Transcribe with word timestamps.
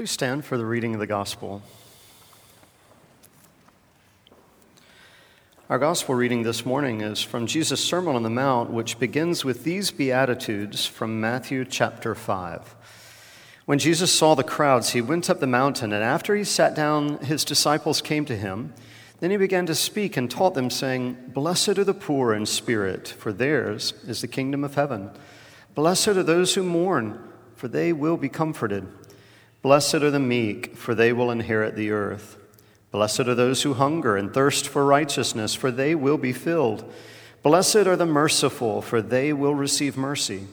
Please 0.00 0.10
stand 0.10 0.46
for 0.46 0.56
the 0.56 0.64
reading 0.64 0.94
of 0.94 1.00
the 1.00 1.06
gospel. 1.06 1.60
Our 5.68 5.78
gospel 5.78 6.14
reading 6.14 6.42
this 6.42 6.64
morning 6.64 7.02
is 7.02 7.20
from 7.20 7.46
Jesus' 7.46 7.84
Sermon 7.84 8.16
on 8.16 8.22
the 8.22 8.30
Mount, 8.30 8.70
which 8.70 8.98
begins 8.98 9.44
with 9.44 9.62
these 9.62 9.90
Beatitudes 9.90 10.86
from 10.86 11.20
Matthew 11.20 11.66
chapter 11.66 12.14
5. 12.14 12.74
When 13.66 13.78
Jesus 13.78 14.10
saw 14.10 14.34
the 14.34 14.42
crowds, 14.42 14.88
he 14.88 15.02
went 15.02 15.28
up 15.28 15.38
the 15.38 15.46
mountain, 15.46 15.92
and 15.92 16.02
after 16.02 16.34
he 16.34 16.44
sat 16.44 16.74
down, 16.74 17.18
his 17.18 17.44
disciples 17.44 18.00
came 18.00 18.24
to 18.24 18.36
him. 18.38 18.72
Then 19.18 19.30
he 19.30 19.36
began 19.36 19.66
to 19.66 19.74
speak 19.74 20.16
and 20.16 20.30
taught 20.30 20.54
them, 20.54 20.70
saying, 20.70 21.18
Blessed 21.34 21.76
are 21.76 21.84
the 21.84 21.92
poor 21.92 22.32
in 22.32 22.46
spirit, 22.46 23.06
for 23.06 23.34
theirs 23.34 23.92
is 24.06 24.22
the 24.22 24.28
kingdom 24.28 24.64
of 24.64 24.76
heaven. 24.76 25.10
Blessed 25.74 26.08
are 26.08 26.22
those 26.22 26.54
who 26.54 26.62
mourn, 26.62 27.22
for 27.54 27.68
they 27.68 27.92
will 27.92 28.16
be 28.16 28.30
comforted. 28.30 28.88
Blessed 29.62 29.96
are 29.96 30.10
the 30.10 30.18
meek, 30.18 30.76
for 30.76 30.94
they 30.94 31.12
will 31.12 31.30
inherit 31.30 31.76
the 31.76 31.90
earth. 31.90 32.36
Blessed 32.90 33.20
are 33.20 33.34
those 33.34 33.62
who 33.62 33.74
hunger 33.74 34.16
and 34.16 34.32
thirst 34.32 34.66
for 34.66 34.84
righteousness, 34.84 35.54
for 35.54 35.70
they 35.70 35.94
will 35.94 36.18
be 36.18 36.32
filled. 36.32 36.90
Blessed 37.42 37.76
are 37.76 37.96
the 37.96 38.06
merciful, 38.06 38.82
for 38.82 39.00
they 39.00 39.32
will 39.32 39.54
receive 39.54 39.96
mercy. 39.96 40.46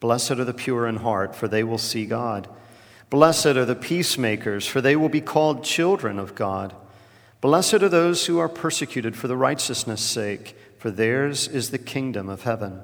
Blessed 0.00 0.32
are 0.32 0.44
the 0.44 0.54
pure 0.54 0.86
in 0.86 0.96
heart, 0.96 1.34
for 1.34 1.48
they 1.48 1.64
will 1.64 1.78
see 1.78 2.06
God. 2.06 2.48
Blessed 3.10 3.46
are 3.46 3.64
the 3.64 3.74
peacemakers, 3.74 4.66
for 4.66 4.80
they 4.80 4.96
will 4.96 5.08
be 5.08 5.20
called 5.20 5.64
children 5.64 6.18
of 6.18 6.34
God. 6.34 6.74
Blessed 7.40 7.74
are 7.74 7.88
those 7.88 8.26
who 8.26 8.38
are 8.38 8.48
persecuted 8.48 9.16
for 9.16 9.28
the 9.28 9.36
righteousness' 9.36 10.00
sake, 10.00 10.56
for 10.78 10.90
theirs 10.90 11.46
is 11.46 11.70
the 11.70 11.78
kingdom 11.78 12.28
of 12.28 12.42
heaven. 12.42 12.82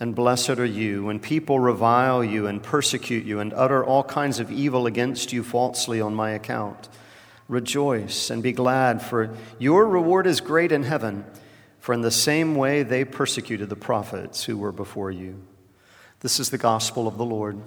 And 0.00 0.14
blessed 0.14 0.50
are 0.50 0.64
you 0.64 1.04
when 1.04 1.18
people 1.18 1.58
revile 1.58 2.22
you 2.22 2.46
and 2.46 2.62
persecute 2.62 3.24
you 3.24 3.40
and 3.40 3.52
utter 3.52 3.84
all 3.84 4.04
kinds 4.04 4.38
of 4.38 4.50
evil 4.50 4.86
against 4.86 5.32
you 5.32 5.42
falsely 5.42 6.00
on 6.00 6.14
my 6.14 6.30
account. 6.30 6.88
Rejoice 7.48 8.30
and 8.30 8.42
be 8.42 8.52
glad, 8.52 9.02
for 9.02 9.34
your 9.58 9.88
reward 9.88 10.26
is 10.26 10.40
great 10.40 10.70
in 10.70 10.84
heaven, 10.84 11.24
for 11.80 11.94
in 11.94 12.02
the 12.02 12.10
same 12.10 12.54
way 12.54 12.82
they 12.82 13.04
persecuted 13.04 13.68
the 13.70 13.76
prophets 13.76 14.44
who 14.44 14.56
were 14.56 14.72
before 14.72 15.10
you. 15.10 15.42
This 16.20 16.38
is 16.38 16.50
the 16.50 16.58
gospel 16.58 17.08
of 17.08 17.16
the 17.16 17.24
Lord. 17.24 17.58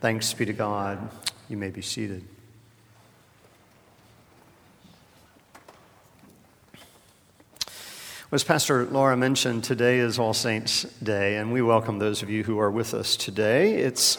Thanks 0.00 0.32
be 0.32 0.46
to 0.46 0.52
God. 0.52 1.10
You 1.48 1.56
may 1.56 1.70
be 1.70 1.82
seated. 1.82 2.24
As 8.32 8.42
Pastor 8.42 8.86
Laura 8.86 9.14
mentioned, 9.14 9.62
today 9.62 9.98
is 9.98 10.18
All 10.18 10.32
Saints' 10.32 10.84
Day, 11.02 11.36
and 11.36 11.52
we 11.52 11.60
welcome 11.60 11.98
those 11.98 12.22
of 12.22 12.30
you 12.30 12.42
who 12.42 12.58
are 12.58 12.70
with 12.70 12.94
us 12.94 13.14
today. 13.14 13.74
It's 13.74 14.16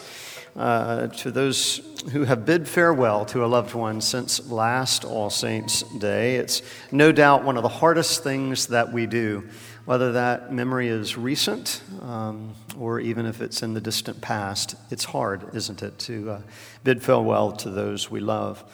uh, 0.54 1.08
to 1.08 1.32
those 1.32 1.78
who 2.12 2.22
have 2.22 2.46
bid 2.46 2.68
farewell 2.68 3.24
to 3.24 3.44
a 3.44 3.46
loved 3.46 3.74
one 3.74 4.00
since 4.00 4.48
last 4.48 5.04
All 5.04 5.30
Saints' 5.30 5.82
Day. 5.98 6.36
It's 6.36 6.62
no 6.92 7.10
doubt 7.10 7.42
one 7.42 7.56
of 7.56 7.64
the 7.64 7.68
hardest 7.68 8.22
things 8.22 8.68
that 8.68 8.92
we 8.92 9.06
do 9.06 9.48
whether 9.84 10.12
that 10.12 10.52
memory 10.52 10.88
is 10.88 11.16
recent 11.16 11.82
um, 12.00 12.54
or 12.78 13.00
even 13.00 13.26
if 13.26 13.42
it's 13.42 13.62
in 13.62 13.74
the 13.74 13.80
distant 13.80 14.20
past, 14.20 14.74
it's 14.90 15.04
hard, 15.04 15.54
isn't 15.54 15.82
it, 15.82 15.98
to 15.98 16.30
uh, 16.30 16.40
bid 16.84 17.02
farewell 17.02 17.52
to 17.52 17.70
those 17.70 18.10
we 18.10 18.20
love. 18.20 18.64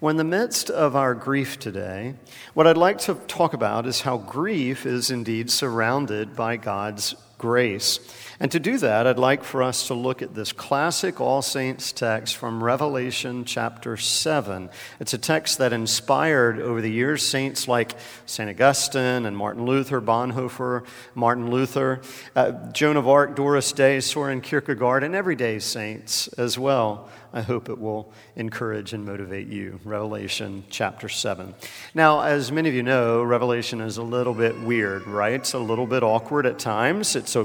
Well, 0.00 0.12
in 0.12 0.16
the 0.16 0.22
midst 0.22 0.70
of 0.70 0.94
our 0.94 1.12
grief 1.12 1.58
today, 1.58 2.14
what 2.54 2.68
I'd 2.68 2.76
like 2.76 2.98
to 2.98 3.14
talk 3.26 3.52
about 3.52 3.84
is 3.84 4.02
how 4.02 4.18
grief 4.18 4.86
is 4.86 5.10
indeed 5.10 5.50
surrounded 5.50 6.36
by 6.36 6.56
God's 6.56 7.16
grace. 7.36 7.98
And 8.40 8.52
to 8.52 8.60
do 8.60 8.78
that, 8.78 9.08
I'd 9.08 9.18
like 9.18 9.42
for 9.42 9.64
us 9.64 9.88
to 9.88 9.94
look 9.94 10.22
at 10.22 10.32
this 10.32 10.52
classic 10.52 11.20
All 11.20 11.42
Saints 11.42 11.90
text 11.90 12.36
from 12.36 12.62
Revelation 12.62 13.44
chapter 13.44 13.96
7. 13.96 14.70
It's 15.00 15.12
a 15.12 15.18
text 15.18 15.58
that 15.58 15.72
inspired 15.72 16.60
over 16.60 16.80
the 16.80 16.90
years 16.90 17.26
saints 17.26 17.66
like 17.66 17.96
St. 18.26 18.48
Augustine 18.48 19.26
and 19.26 19.36
Martin 19.36 19.66
Luther, 19.66 20.00
Bonhoeffer, 20.00 20.86
Martin 21.16 21.50
Luther, 21.50 22.00
uh, 22.36 22.52
Joan 22.70 22.96
of 22.96 23.08
Arc, 23.08 23.34
Doris 23.34 23.72
Day, 23.72 23.98
Soren 23.98 24.40
Kierkegaard, 24.40 25.02
and 25.02 25.16
everyday 25.16 25.58
saints 25.58 26.28
as 26.38 26.56
well. 26.56 27.08
I 27.32 27.42
hope 27.42 27.68
it 27.68 27.78
will 27.78 28.10
encourage 28.36 28.94
and 28.94 29.04
motivate 29.04 29.48
you. 29.48 29.80
Revelation 29.84 30.64
chapter 30.70 31.08
7. 31.08 31.54
Now, 31.94 32.22
as 32.22 32.50
many 32.50 32.70
of 32.70 32.74
you 32.74 32.82
know, 32.82 33.22
Revelation 33.22 33.82
is 33.82 33.98
a 33.98 34.02
little 34.02 34.32
bit 34.32 34.58
weird, 34.60 35.06
right? 35.06 35.34
It's 35.34 35.52
a 35.52 35.58
little 35.58 35.86
bit 35.86 36.02
awkward 36.02 36.46
at 36.46 36.58
times. 36.58 37.16
It's 37.16 37.36
a 37.36 37.44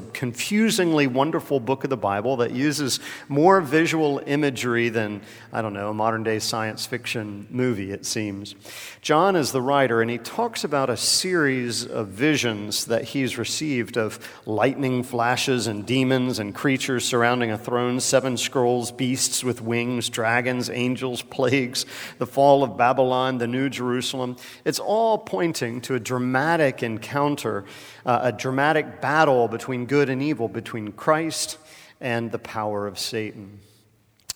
confusingly 0.83 1.07
wonderful 1.07 1.61
book 1.61 1.85
of 1.85 1.89
the 1.89 1.95
Bible 1.95 2.35
that 2.37 2.51
uses 2.51 2.99
more 3.29 3.61
visual 3.61 4.21
imagery 4.25 4.89
than, 4.89 5.21
I 5.53 5.61
don't 5.61 5.73
know, 5.73 5.91
a 5.91 5.93
modern 5.93 6.23
day 6.23 6.39
science 6.39 6.85
fiction 6.85 7.47
movie, 7.49 7.91
it 7.91 8.05
seems. 8.05 8.53
John 9.01 9.37
is 9.37 9.53
the 9.53 9.61
writer, 9.61 10.01
and 10.01 10.11
he 10.11 10.17
talks 10.17 10.65
about 10.65 10.89
a 10.89 10.97
series 10.97 11.85
of 11.85 12.09
visions 12.09 12.85
that 12.87 13.05
he's 13.05 13.37
received 13.37 13.97
of 13.97 14.19
lightning 14.45 15.03
flashes 15.03 15.67
and 15.67 15.85
demons 15.85 16.39
and 16.39 16.53
creatures 16.53 17.05
surrounding 17.05 17.49
a 17.49 17.57
throne, 17.57 18.01
seven 18.01 18.35
scrolls, 18.35 18.91
beasts 18.91 19.41
with 19.41 19.61
wings 19.61 19.93
wings, 19.93 20.09
dragons, 20.09 20.69
angels, 20.69 21.21
plagues, 21.21 21.85
the 22.17 22.25
fall 22.25 22.63
of 22.63 22.75
Babylon, 22.75 23.37
the 23.37 23.47
New 23.47 23.69
Jerusalem. 23.69 24.35
It's 24.65 24.79
all 24.79 25.17
pointing 25.17 25.81
to 25.81 25.95
a 25.95 25.99
dramatic 25.99 26.81
encounter, 26.81 27.63
uh, 28.05 28.19
a 28.23 28.31
dramatic 28.31 29.01
battle 29.01 29.47
between 29.47 29.85
good 29.85 30.09
and 30.09 30.21
evil, 30.21 30.47
between 30.47 30.72
Christ 30.95 31.57
and 32.01 32.31
the 32.31 32.39
power 32.39 32.87
of 32.87 32.97
Satan. 32.97 33.59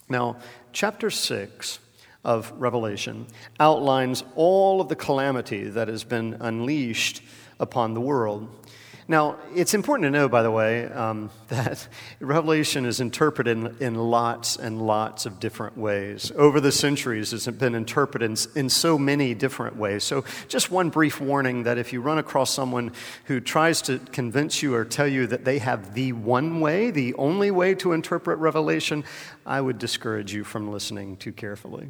Now, 0.08 0.38
chapter 0.72 1.10
6 1.10 1.80
of 2.24 2.52
Revelation 2.58 3.28
outlines 3.60 4.24
all 4.36 4.80
of 4.80 4.90
the 4.90 4.96
calamity 4.96 5.64
that 5.64 5.88
has 5.88 6.04
been 6.04 6.38
unleashed 6.40 7.22
upon 7.60 7.94
the 7.94 8.02
world. 8.02 8.67
Now, 9.10 9.38
it's 9.56 9.74
important 9.74 10.04
to 10.08 10.10
know, 10.10 10.28
by 10.28 10.44
the 10.44 10.52
way, 10.52 10.86
um, 10.86 11.30
that 11.48 11.88
Revelation 12.20 12.86
is 12.86 13.00
interpreted 13.00 13.58
in, 13.58 13.78
in, 13.80 13.96
lots 13.96 14.58
and 14.58 14.82
lots 14.82 15.26
of 15.26 15.40
different 15.40 15.78
ways. 15.78 16.30
Over 16.36 16.60
the 16.60 16.74
centuries, 16.74 17.32
it's 17.32 17.48
been 17.48 17.74
interpreted 17.74 18.30
in, 18.30 18.60
in 18.60 18.70
so 18.70 18.98
many 18.98 19.34
different 19.34 19.78
ways. 19.78 20.04
So, 20.04 20.26
just 20.50 20.72
one 20.72 20.90
brief 20.90 21.22
warning 21.22 21.64
that 21.64 21.78
if 21.78 21.94
you 21.94 22.02
run 22.02 22.18
across 22.18 22.54
someone 22.54 22.92
who 23.26 23.40
tries 23.40 23.82
to 23.84 24.00
convince 24.12 24.62
you 24.62 24.76
or 24.76 24.84
tell 24.84 25.08
you 25.08 25.26
that 25.28 25.46
they 25.46 25.60
have 25.60 25.94
the 25.94 26.12
one 26.12 26.60
way, 26.60 26.92
the 26.92 27.14
only 27.14 27.50
way 27.50 27.76
to 27.76 27.94
interpret 27.94 28.40
Revelation, 28.40 29.06
I 29.46 29.62
would 29.62 29.80
discourage 29.80 30.34
you 30.34 30.44
from 30.44 30.70
listening 30.70 31.16
too 31.16 31.32
carefully. 31.32 31.90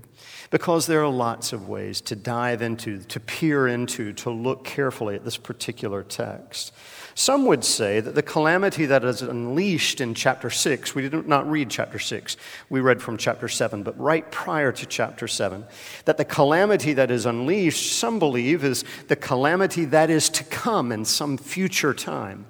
Because 0.51 0.85
there 0.85 1.01
are 1.03 1.09
lots 1.09 1.51
of 1.51 1.67
ways 1.67 1.99
to 2.01 2.15
dive 2.15 2.61
into, 2.61 2.99
to 2.99 3.19
peer 3.19 3.67
into, 3.67 4.13
to 4.13 4.29
look 4.29 4.63
carefully 4.63 5.15
at 5.15 5.25
this 5.25 5.37
particular 5.37 6.03
text. 6.03 6.71
Some 7.19 7.47
would 7.47 7.65
say 7.65 7.99
that 7.99 8.13
the 8.13 8.21
calamity 8.21 8.85
that 8.85 9.03
is 9.03 9.23
unleashed 9.23 10.01
in 10.01 10.13
chapter 10.13 10.51
6, 10.51 10.93
we 10.93 11.09
did 11.09 11.27
not 11.27 11.49
read 11.49 11.67
chapter 11.67 11.97
6, 11.97 12.37
we 12.69 12.79
read 12.79 13.01
from 13.01 13.17
chapter 13.17 13.47
7, 13.47 13.81
but 13.81 13.99
right 13.99 14.31
prior 14.31 14.71
to 14.73 14.85
chapter 14.85 15.27
7, 15.27 15.65
that 16.05 16.17
the 16.17 16.25
calamity 16.25 16.93
that 16.93 17.09
is 17.09 17.25
unleashed, 17.25 17.97
some 17.97 18.19
believe, 18.19 18.63
is 18.63 18.85
the 19.07 19.15
calamity 19.15 19.85
that 19.85 20.11
is 20.11 20.29
to 20.29 20.43
come 20.43 20.91
in 20.91 21.05
some 21.05 21.39
future 21.39 21.91
time. 21.91 22.45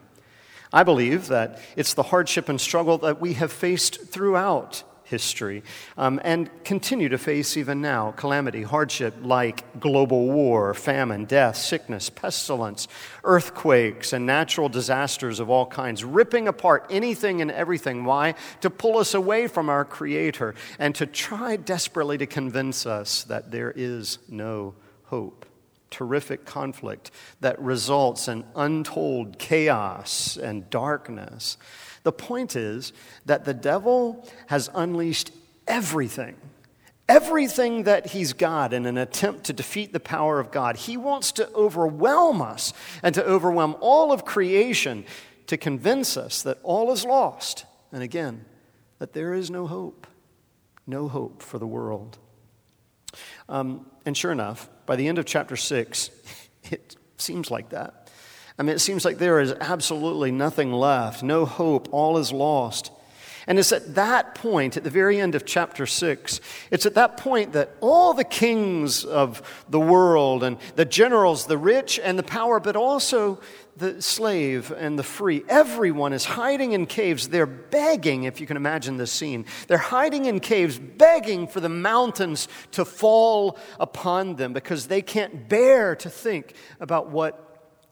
I 0.73 0.83
believe 0.83 1.27
that 1.27 1.61
it's 1.77 1.93
the 1.93 2.03
hardship 2.03 2.49
and 2.49 2.59
struggle 2.59 2.97
that 2.97 3.21
we 3.21 3.35
have 3.35 3.53
faced 3.53 4.07
throughout 4.07 4.83
history 5.09 5.63
um, 5.97 6.19
and 6.23 6.49
continue 6.63 7.09
to 7.09 7.17
face 7.17 7.57
even 7.57 7.81
now 7.81 8.11
calamity, 8.11 8.63
hardship 8.63 9.15
like 9.21 9.79
global 9.79 10.27
war, 10.27 10.73
famine, 10.73 11.25
death, 11.25 11.55
sickness, 11.55 12.09
pestilence, 12.09 12.87
earthquakes, 13.23 14.13
and 14.13 14.25
natural 14.25 14.69
disasters 14.69 15.39
of 15.39 15.49
all 15.49 15.65
kinds, 15.65 16.03
ripping 16.03 16.47
apart 16.47 16.85
anything 16.89 17.41
and 17.41 17.51
everything. 17.51 18.05
Why? 18.05 18.35
To 18.61 18.69
pull 18.69 18.97
us 18.97 19.13
away 19.13 19.47
from 19.47 19.69
our 19.69 19.85
Creator 19.85 20.55
and 20.79 20.93
to 20.95 21.05
try 21.05 21.55
desperately 21.55 22.17
to 22.17 22.25
convince 22.25 22.85
us 22.85 23.23
that 23.23 23.51
there 23.51 23.73
is 23.75 24.19
no 24.27 24.75
hope 25.05 25.45
terrific 25.89 26.45
conflict 26.45 27.11
that 27.39 27.59
results 27.59 28.27
in 28.27 28.43
untold 28.55 29.39
chaos 29.39 30.37
and 30.37 30.69
darkness. 30.69 31.57
The 32.07 32.13
point 32.13 32.55
is 32.55 32.93
that 33.25 33.43
the 33.43 33.53
devil 33.53 34.25
has 34.45 34.69
unleashed 34.73 35.33
everything, 35.67 36.37
everything 37.09 37.83
that 37.83 38.05
he's 38.11 38.31
got 38.31 38.71
in 38.71 38.85
an 38.85 38.97
attempt 38.97 39.43
to 39.47 39.51
defeat 39.51 39.91
the 39.91 39.99
power 39.99 40.39
of 40.39 40.49
God. 40.49 40.77
He 40.77 40.95
wants 40.95 41.33
to 41.33 41.51
overwhelm 41.51 42.41
us 42.41 42.71
and 43.03 43.13
to 43.13 43.25
overwhelm 43.25 43.75
all 43.81 44.13
of 44.13 44.23
creation 44.23 45.03
to 45.47 45.57
convince 45.57 46.15
us 46.15 46.43
that 46.43 46.59
all 46.63 46.93
is 46.93 47.03
lost. 47.03 47.65
And 47.91 48.01
again, 48.01 48.45
that 48.99 49.11
there 49.11 49.33
is 49.33 49.51
no 49.51 49.67
hope, 49.67 50.07
no 50.85 51.09
hope 51.09 51.41
for 51.41 51.59
the 51.59 51.67
world. 51.67 52.17
Um, 53.49 53.85
and 54.05 54.15
sure 54.15 54.31
enough, 54.31 54.69
by 54.85 54.95
the 54.95 55.09
end 55.09 55.19
of 55.19 55.25
chapter 55.25 55.57
6, 55.57 56.09
it 56.71 56.95
seems 57.17 57.51
like 57.51 57.71
that. 57.71 58.07
I 58.59 58.63
mean, 58.63 58.75
it 58.75 58.79
seems 58.79 59.05
like 59.05 59.19
there 59.19 59.39
is 59.39 59.53
absolutely 59.53 60.31
nothing 60.31 60.71
left, 60.73 61.21
no 61.21 61.45
hope, 61.45 61.89
all 61.91 62.17
is 62.17 62.31
lost. 62.31 62.91
And 63.49 63.57
it's 63.57 63.71
at 63.71 63.95
that 63.95 64.35
point, 64.35 64.75
at 64.75 64.83
the 64.83 64.89
very 64.89 65.21
end 65.21 65.33
of 65.33 65.45
chapter 65.45 65.85
6, 65.85 66.41
it's 66.69 66.85
at 66.85 66.95
that 66.95 67.15
point 67.15 67.53
that 67.53 67.71
all 67.79 68.13
the 68.13 68.25
kings 68.25 69.05
of 69.05 69.41
the 69.69 69.79
world 69.79 70.43
and 70.43 70.57
the 70.75 70.83
generals, 70.83 71.45
the 71.45 71.57
rich 71.57 71.97
and 71.97 72.19
the 72.19 72.23
power, 72.23 72.59
but 72.59 72.75
also 72.75 73.39
the 73.77 74.01
slave 74.01 74.71
and 74.71 74.99
the 74.99 75.03
free, 75.03 75.45
everyone 75.47 76.11
is 76.11 76.25
hiding 76.25 76.73
in 76.73 76.87
caves. 76.87 77.29
They're 77.29 77.45
begging, 77.45 78.25
if 78.25 78.41
you 78.41 78.47
can 78.47 78.57
imagine 78.57 78.97
this 78.97 79.13
scene, 79.13 79.45
they're 79.67 79.77
hiding 79.77 80.25
in 80.25 80.41
caves, 80.41 80.77
begging 80.77 81.47
for 81.47 81.61
the 81.61 81.69
mountains 81.69 82.49
to 82.71 82.83
fall 82.83 83.57
upon 83.79 84.35
them 84.35 84.51
because 84.51 84.87
they 84.87 85.01
can't 85.01 85.47
bear 85.47 85.95
to 85.95 86.09
think 86.09 86.53
about 86.81 87.11
what 87.11 87.46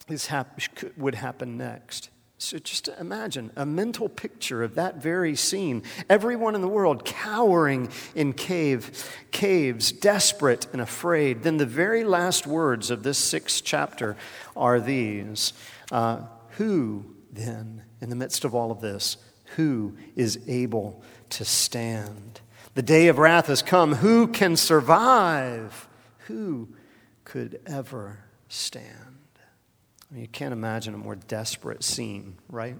is 0.09 0.27
hap- 0.27 0.59
would 0.97 1.15
happen 1.15 1.57
next. 1.57 2.09
So 2.37 2.59
just 2.59 2.89
imagine 2.99 3.51
a 3.55 3.65
mental 3.65 4.09
picture 4.09 4.61
of 4.61 4.75
that 4.75 5.01
very 5.01 5.35
scene. 5.35 5.83
Everyone 6.09 6.53
in 6.53 6.61
the 6.61 6.67
world 6.67 7.05
cowering 7.05 7.89
in 8.13 8.33
cave, 8.33 9.09
caves, 9.31 9.91
desperate 9.91 10.67
and 10.73 10.81
afraid. 10.81 11.43
Then 11.43 11.57
the 11.57 11.65
very 11.65 12.03
last 12.03 12.45
words 12.45 12.91
of 12.91 13.03
this 13.03 13.17
sixth 13.17 13.63
chapter 13.63 14.17
are 14.55 14.81
these 14.81 15.53
uh, 15.91 16.23
Who 16.57 17.15
then, 17.31 17.83
in 18.01 18.09
the 18.09 18.15
midst 18.15 18.45
of 18.45 18.53
all 18.53 18.69
of 18.69 18.81
this, 18.81 19.17
who 19.55 19.95
is 20.15 20.39
able 20.47 21.01
to 21.31 21.45
stand? 21.45 22.41
The 22.73 22.81
day 22.81 23.07
of 23.07 23.17
wrath 23.17 23.47
has 23.47 23.61
come. 23.61 23.95
Who 23.95 24.27
can 24.27 24.57
survive? 24.57 25.87
Who 26.27 26.69
could 27.23 27.61
ever 27.65 28.19
stand? 28.49 29.15
I 30.09 30.13
mean, 30.13 30.21
you 30.21 30.27
can't 30.27 30.53
imagine 30.53 30.93
a 30.93 30.97
more 30.97 31.15
desperate 31.15 31.83
scene, 31.83 32.37
right? 32.49 32.77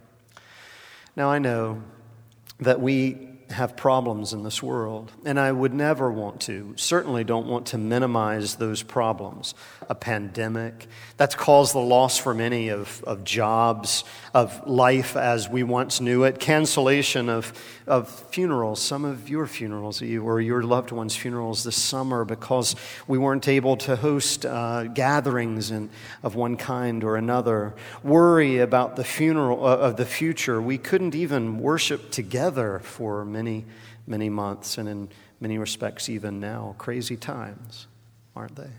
Now, 1.16 1.30
I 1.32 1.40
know 1.40 1.82
that 2.60 2.80
we 2.80 3.35
have 3.52 3.78
problems 3.78 4.34
in 4.34 4.44
this 4.44 4.62
world, 4.64 5.12
and 5.24 5.40
I 5.40 5.52
would 5.52 5.74
never 5.74 6.12
want 6.12 6.42
to, 6.42 6.74
certainly 6.78 7.24
don't 7.24 7.48
want 7.48 7.68
to 7.68 7.78
minimize 7.78 8.56
those 8.56 8.82
problems. 8.82 9.54
A 9.88 9.96
pandemic 9.96 10.88
that's 11.18 11.36
caused 11.36 11.74
the 11.74 11.80
loss 11.80 12.18
for 12.18 12.34
many 12.34 12.70
of, 12.70 13.04
of 13.06 13.24
jobs, 13.24 14.04
of 14.34 14.68
life 14.68 15.16
as 15.16 15.48
we 15.48 15.64
once 15.64 16.02
knew 16.02 16.24
it, 16.24 16.40
cancellation 16.40 17.30
of, 17.30 17.54
of 17.88 18.10
funerals, 18.32 18.82
some 18.82 19.06
of 19.06 19.30
your 19.30 19.46
funerals 19.46 20.02
or 20.02 20.42
your 20.42 20.64
loved 20.64 20.92
ones' 20.92 21.16
funerals 21.16 21.64
this 21.64 21.82
summer 21.82 22.26
because 22.26 22.76
we 23.08 23.18
weren't 23.18 23.48
able 23.48 23.78
to 23.78 23.96
host 23.96 24.46
uh, 24.46 24.86
gatherings 24.86 25.72
in, 25.72 25.90
of 26.24 26.36
one 26.36 26.58
kind 26.58 27.04
or 27.04 27.16
another, 27.16 27.76
worry 28.04 28.58
about 28.58 28.96
the 28.96 29.04
funeral 29.04 29.66
uh, 29.66 29.78
of 29.78 29.98
the 29.98 30.06
future. 30.06 30.62
We 30.62 30.78
couldn't 30.78 31.16
even 31.16 31.60
worship 31.60 32.12
together 32.12 32.80
for 32.80 33.24
many, 33.24 33.45
many 33.46 33.66
many 34.08 34.30
months, 34.30 34.78
and 34.78 34.88
in 34.88 35.10
many 35.40 35.58
respects, 35.58 36.10
even 36.10 36.40
now. 36.40 36.76
Crazy 36.78 37.16
times, 37.16 37.88
aren't 38.36 38.56
they? 38.56 38.70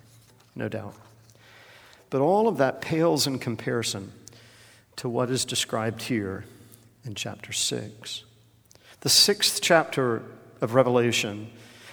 No 0.55 0.69
doubt. 0.69 0.95
But 2.11 2.21
all 2.21 2.49
of 2.49 2.59
that 2.59 2.81
pales 2.81 3.27
in 3.27 3.39
comparison 3.39 4.13
to 4.97 5.09
what 5.09 5.31
is 5.31 5.45
described 5.45 6.03
here 6.03 6.45
in 7.05 7.15
chapter 7.15 7.53
6. 7.53 8.25
The 9.01 9.09
sixth 9.09 9.61
chapter 9.61 10.23
of 10.61 10.75
Revelation 10.75 11.51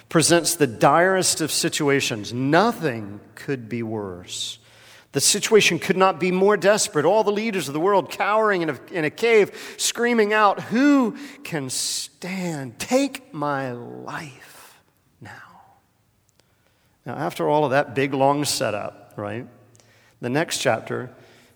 presents 0.08 0.54
the 0.54 0.66
direst 0.66 1.40
of 1.40 1.50
situations. 1.50 2.32
Nothing 2.32 3.20
could 3.34 3.68
be 3.68 3.82
worse. 3.82 4.58
The 5.14 5.20
situation 5.20 5.78
could 5.78 5.96
not 5.96 6.18
be 6.18 6.32
more 6.32 6.56
desperate. 6.56 7.04
All 7.04 7.22
the 7.22 7.30
leaders 7.30 7.68
of 7.68 7.72
the 7.72 7.78
world 7.78 8.10
cowering 8.10 8.62
in 8.62 8.70
a, 8.70 8.80
in 8.90 9.04
a 9.04 9.10
cave, 9.10 9.76
screaming 9.78 10.32
out, 10.32 10.60
Who 10.64 11.16
can 11.44 11.70
stand? 11.70 12.80
Take 12.80 13.32
my 13.32 13.70
life 13.70 14.80
now. 15.20 15.30
Now, 17.06 17.14
after 17.14 17.48
all 17.48 17.64
of 17.64 17.70
that 17.70 17.94
big, 17.94 18.12
long 18.12 18.44
setup, 18.44 19.12
right? 19.14 19.46
The 20.20 20.30
next 20.30 20.58
chapter, 20.58 21.10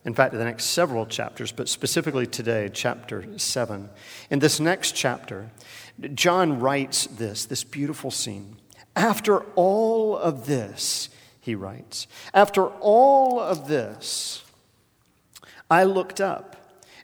in 0.04 0.14
fact, 0.14 0.34
the 0.34 0.44
next 0.44 0.66
several 0.66 1.04
chapters, 1.04 1.50
but 1.50 1.68
specifically 1.68 2.28
today, 2.28 2.70
chapter 2.72 3.26
7. 3.36 3.88
In 4.30 4.38
this 4.38 4.60
next 4.60 4.92
chapter, 4.92 5.50
John 6.14 6.60
writes 6.60 7.08
this, 7.08 7.44
this 7.44 7.64
beautiful 7.64 8.12
scene. 8.12 8.58
After 8.94 9.40
all 9.56 10.16
of 10.16 10.46
this, 10.46 11.08
he 11.48 11.54
writes. 11.54 12.06
After 12.34 12.66
all 12.66 13.40
of 13.40 13.68
this, 13.68 14.44
I 15.70 15.84
looked 15.84 16.20
up, 16.20 16.56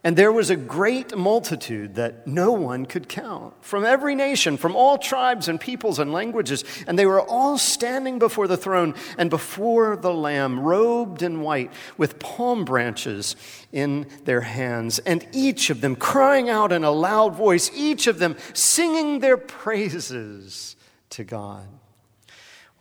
and 0.05 0.19
there 0.19 0.33
was 0.33 0.51
a 0.51 0.57
great 0.57 1.17
multitude 1.17 1.95
that 1.95 2.27
no 2.27 2.53
one 2.53 2.85
could 2.85 3.09
count 3.09 3.55
from 3.65 3.87
every 3.87 4.15
nation, 4.15 4.59
from 4.59 4.77
all 4.77 4.99
tribes 4.99 5.49
and 5.49 5.59
peoples 5.59 5.99
and 5.99 6.13
languages, 6.13 6.63
and 6.87 6.99
they 6.99 7.07
were 7.07 7.23
all 7.23 7.57
standing 7.57 8.19
before 8.19 8.47
the 8.47 8.59
throne 8.59 8.95
and 9.17 9.31
before 9.31 9.97
the 9.97 10.13
Lamb, 10.13 10.61
robed 10.61 11.23
in 11.23 11.41
white, 11.41 11.73
with 11.97 12.19
palm 12.19 12.67
branches 12.67 13.37
in 13.73 14.07
their 14.25 14.43
hands, 14.43 14.99
and 14.99 15.27
each 15.33 15.71
of 15.71 15.81
them 15.81 15.97
crying 15.97 16.51
out 16.51 16.71
in 16.71 16.85
a 16.85 16.91
loud 16.91 17.35
voice, 17.35 17.71
each 17.75 18.07
of 18.07 18.19
them 18.19 18.37
singing 18.53 19.21
their 19.21 19.39
praises 19.39 20.77
to 21.09 21.25
God. 21.25 21.67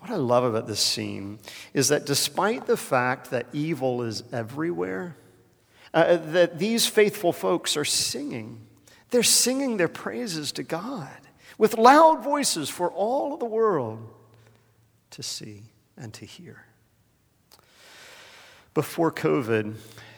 What 0.03 0.11
I 0.11 0.15
love 0.17 0.44
about 0.44 0.67
this 0.67 0.81
scene 0.81 1.39
is 1.73 1.88
that 1.88 2.05
despite 2.05 2.67
the 2.67 2.75
fact 2.75 3.31
that 3.31 3.45
evil 3.53 4.03
is 4.03 4.21
everywhere, 4.33 5.15
uh, 5.94 6.17
that 6.17 6.59
these 6.59 6.85
faithful 6.85 7.31
folks 7.31 7.77
are 7.77 7.85
singing. 7.85 8.67
They're 9.11 9.23
singing 9.23 9.77
their 9.77 9.88
praises 9.88 10.51
to 10.53 10.63
God 10.63 11.07
with 11.57 11.77
loud 11.77 12.21
voices 12.21 12.67
for 12.67 12.91
all 12.91 13.33
of 13.33 13.39
the 13.39 13.45
world 13.45 14.05
to 15.11 15.23
see 15.23 15.63
and 15.95 16.13
to 16.15 16.25
hear. 16.25 16.65
Before 18.73 19.09
COVID, 19.09 19.75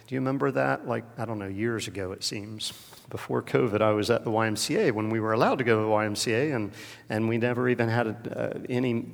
do 0.07 0.15
you 0.15 0.21
remember 0.21 0.51
that? 0.51 0.87
Like, 0.87 1.03
I 1.17 1.25
don't 1.25 1.39
know, 1.39 1.47
years 1.47 1.87
ago 1.87 2.11
it 2.11 2.23
seems 2.23 2.73
before 3.09 3.41
COVID, 3.41 3.81
I 3.81 3.91
was 3.91 4.09
at 4.09 4.23
the 4.23 4.31
YMCA 4.31 4.91
when 4.91 5.09
we 5.09 5.19
were 5.19 5.33
allowed 5.33 5.59
to 5.59 5.63
go 5.63 5.77
to 5.77 5.81
the 5.81 5.87
YMCA, 5.87 6.55
and, 6.55 6.71
and 7.09 7.29
we 7.29 7.37
never 7.37 7.69
even 7.69 7.87
had 7.87 8.31
uh, 8.35 8.59
any, 8.69 9.05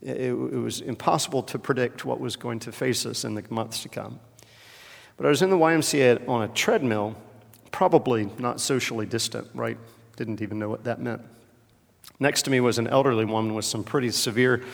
it, 0.00 0.32
it 0.32 0.32
was 0.32 0.80
impossible 0.80 1.42
to 1.44 1.58
predict 1.58 2.04
what 2.04 2.20
was 2.20 2.36
going 2.36 2.58
to 2.60 2.72
face 2.72 3.06
us 3.06 3.24
in 3.24 3.34
the 3.34 3.44
months 3.50 3.82
to 3.82 3.88
come. 3.88 4.20
But 5.16 5.26
I 5.26 5.28
was 5.28 5.42
in 5.42 5.50
the 5.50 5.56
YMCA 5.56 6.28
on 6.28 6.42
a 6.42 6.48
treadmill, 6.48 7.16
probably 7.70 8.28
not 8.38 8.60
socially 8.60 9.06
distant, 9.06 9.48
right? 9.54 9.78
Didn't 10.16 10.42
even 10.42 10.58
know 10.58 10.68
what 10.68 10.84
that 10.84 11.00
meant. 11.00 11.22
Next 12.18 12.42
to 12.42 12.50
me 12.50 12.60
was 12.60 12.78
an 12.78 12.86
elderly 12.86 13.24
woman 13.24 13.54
with 13.54 13.64
some 13.64 13.84
pretty 13.84 14.10
severe 14.10 14.64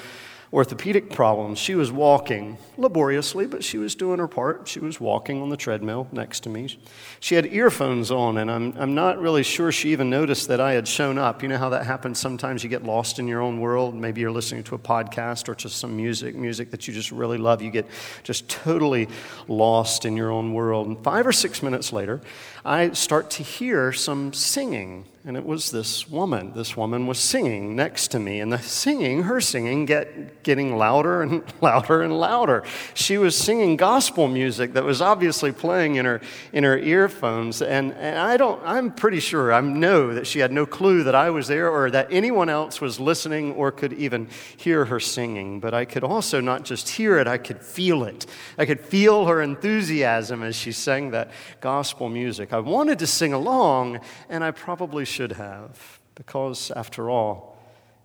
orthopedic 0.53 1.11
problems. 1.11 1.59
She 1.59 1.75
was 1.75 1.93
walking 1.93 2.57
laboriously, 2.76 3.47
but 3.47 3.62
she 3.62 3.76
was 3.76 3.95
doing 3.95 4.19
her 4.19 4.28
part. 4.28 4.67
She 4.67 4.81
was 4.81 5.00
walking 5.00 5.43
on 5.43 5.50
the 5.50 5.57
treadmill 5.57 6.09
next 6.11 6.40
to 6.40 6.49
me. 6.49 6.78
She 7.21 7.35
had 7.35 7.47
earphones 7.47 8.11
on, 8.11 8.38
and 8.38 8.50
I'm, 8.50 8.75
I'm 8.78 8.95
not 8.95 9.21
really 9.21 9.43
sure 9.43 9.71
she 9.71 9.93
even 9.93 10.09
noticed 10.09 10.49
that 10.49 10.61
I 10.61 10.73
had 10.73 10.88
shown 10.88 11.19
up. 11.19 11.43
You 11.43 11.49
know 11.49 11.59
how 11.59 11.69
that 11.71 11.85
happens? 11.85 12.19
Sometimes 12.19 12.64
you 12.64 12.71
get 12.71 12.83
lost 12.85 13.19
in 13.19 13.28
your 13.28 13.43
own 13.43 13.61
world. 13.61 13.95
Maybe 13.95 14.21
you're 14.23 14.31
listening 14.31 14.64
to 14.64 14.75
a 14.75 14.78
podcast 14.78 15.49
or 15.49 15.55
just 15.55 15.76
some 15.76 15.97
music, 15.97 16.35
music 16.35 16.71
that 16.71 16.88
you 16.88 16.95
just 16.95 17.12
really 17.12 17.38
love. 17.38 17.61
You 17.61 17.71
get 17.71 17.87
just 18.23 18.49
totally 18.49 19.09
lost 19.49 20.07
in 20.07 20.17
your 20.17 20.31
own 20.31 20.55
world. 20.55 20.87
And 20.87 21.02
five 21.05 21.26
or 21.26 21.33
six 21.33 21.62
minutes 21.62 21.93
later, 21.93 22.21
I 22.64 22.90
start 22.93 23.31
to 23.33 23.43
hear 23.43 23.93
some 23.93 24.33
singing 24.33 25.05
and 25.28 25.37
it 25.37 25.44
was 25.44 25.70
this 25.70 26.08
woman. 26.08 26.54
This 26.54 26.75
woman 26.75 27.06
was 27.06 27.18
singing 27.18 27.76
next 27.76 28.08
to 28.12 28.18
me, 28.18 28.40
and 28.40 28.50
the 28.50 28.58
singing, 28.61 29.25
her 29.25 29.42
singing, 29.42 29.85
get, 29.85 30.42
getting 30.42 30.78
louder 30.78 31.20
and 31.20 31.44
louder 31.61 32.00
and 32.00 32.18
louder. 32.18 32.64
She 32.94 33.18
was 33.18 33.37
singing 33.37 33.76
gospel 33.76 34.26
music 34.26 34.73
that 34.73 34.85
was 34.85 35.02
obviously 35.02 35.52
playing 35.52 35.97
in 35.97 36.06
her, 36.06 36.23
in 36.54 36.64
her 36.64 36.78
earphones. 36.78 37.61
And, 37.61 37.92
and 37.92 38.18
I 38.18 38.38
don't, 38.38 38.58
I'm 38.64 38.90
pretty 38.90 39.20
sure, 39.20 39.52
I 39.52 39.61
know 39.61 40.14
that 40.14 40.26
she 40.26 40.38
had 40.38 40.50
no 40.50 40.64
clue 40.64 41.02
that 41.02 41.14
I 41.14 41.28
was 41.28 41.47
there 41.47 41.68
or 41.68 41.90
that 41.90 42.08
anyone 42.11 42.49
else 42.49 42.80
was 42.80 42.99
listening 42.99 43.52
or 43.52 43.70
could 43.70 43.92
even 43.92 44.30
hear 44.56 44.87
her 44.87 44.99
singing. 44.99 45.61
But 45.61 45.75
I 45.75 45.85
could 45.85 46.04
also 46.04 46.40
not 46.40 46.64
just 46.64 46.88
hear 46.88 47.18
it, 47.18 47.26
I 47.26 47.37
could 47.37 47.61
feel 47.61 48.04
it. 48.04 48.25
I 48.56 48.64
could 48.64 48.80
feel 48.80 49.26
her 49.26 49.42
enthusiasm 49.42 50.42
as 50.42 50.56
she 50.56 50.73
sang 50.73 51.11
that 51.11 51.32
gospel 51.61 52.08
music. 52.08 52.54
I 52.54 52.61
wanted 52.61 52.99
to 53.00 53.06
sing 53.06 53.35
along, 53.35 54.00
and 54.30 54.42
I 54.42 54.52
probably 54.52 55.04
should 55.04 55.18
have, 55.27 56.01
because 56.15 56.71
after 56.71 57.11
all, 57.11 57.59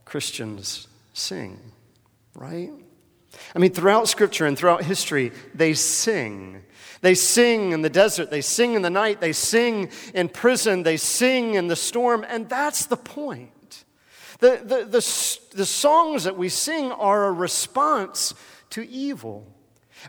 Christians 0.06 0.88
sing, 1.14 1.60
right? 2.36 2.72
I 3.56 3.60
mean, 3.60 3.72
throughout 3.72 4.08
Scripture 4.08 4.46
and 4.46 4.58
throughout 4.58 4.84
history, 4.84 5.32
they 5.54 5.74
sing. 5.74 6.64
They 7.02 7.16
sing 7.16 7.72
in 7.72 7.82
the 7.82 7.90
desert, 7.90 8.30
they 8.30 8.42
sing 8.42 8.74
in 8.74 8.82
the 8.82 8.90
night, 8.90 9.20
they 9.20 9.34
sing 9.34 9.90
in 10.14 10.30
prison, 10.30 10.84
they 10.84 10.98
sing 10.98 11.56
in 11.56 11.68
the 11.68 11.76
storm, 11.76 12.26
and 12.28 12.48
that's 12.48 12.86
the 12.86 12.98
point. 12.98 13.84
The, 14.40 14.62
the, 14.64 14.86
the, 14.86 15.56
the 15.56 15.66
songs 15.66 16.24
that 16.24 16.38
we 16.38 16.50
sing 16.50 16.92
are 16.92 17.28
a 17.28 17.32
response 17.32 18.34
to 18.72 18.88
evil. 18.90 19.53